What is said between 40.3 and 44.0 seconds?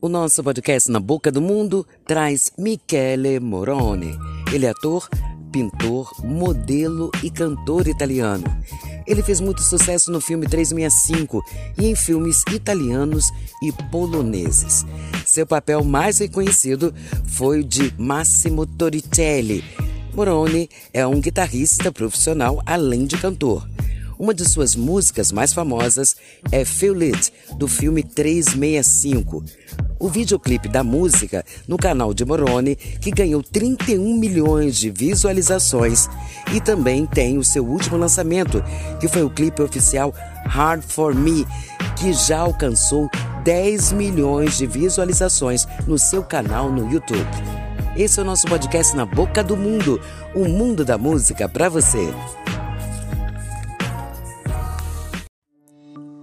Hard for Me, que já alcançou 10